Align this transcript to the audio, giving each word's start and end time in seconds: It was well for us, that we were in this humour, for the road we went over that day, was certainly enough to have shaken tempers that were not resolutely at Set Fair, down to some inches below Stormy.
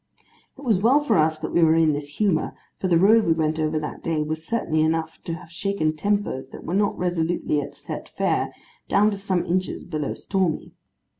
It 0.57 0.61
was 0.61 0.79
well 0.79 0.99
for 0.99 1.15
us, 1.15 1.37
that 1.37 1.53
we 1.53 1.61
were 1.61 1.75
in 1.75 1.93
this 1.93 2.17
humour, 2.17 2.55
for 2.79 2.87
the 2.87 2.97
road 2.97 3.23
we 3.23 3.33
went 3.33 3.59
over 3.59 3.77
that 3.77 4.01
day, 4.01 4.23
was 4.23 4.43
certainly 4.43 4.81
enough 4.81 5.21
to 5.25 5.35
have 5.35 5.51
shaken 5.51 5.95
tempers 5.95 6.47
that 6.47 6.63
were 6.63 6.73
not 6.73 6.97
resolutely 6.97 7.61
at 7.61 7.75
Set 7.75 8.09
Fair, 8.09 8.51
down 8.87 9.11
to 9.11 9.17
some 9.19 9.45
inches 9.45 9.83
below 9.83 10.15
Stormy. 10.15 10.73